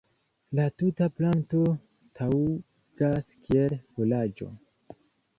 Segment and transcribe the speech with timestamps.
[0.59, 1.59] La tuta planto
[2.19, 4.49] taŭgas kiel furaĝo.